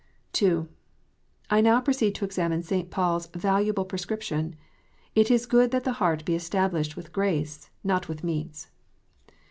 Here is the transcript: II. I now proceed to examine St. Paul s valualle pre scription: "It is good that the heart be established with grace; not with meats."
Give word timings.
II. 0.41 0.65
I 1.51 1.61
now 1.61 1.79
proceed 1.79 2.15
to 2.15 2.25
examine 2.25 2.63
St. 2.63 2.89
Paul 2.89 3.17
s 3.17 3.27
valualle 3.27 3.87
pre 3.87 3.99
scription: 3.99 4.55
"It 5.13 5.29
is 5.29 5.45
good 5.45 5.69
that 5.69 5.83
the 5.83 5.93
heart 6.01 6.25
be 6.25 6.33
established 6.33 6.95
with 6.95 7.13
grace; 7.13 7.69
not 7.83 8.07
with 8.09 8.23
meats." 8.23 8.71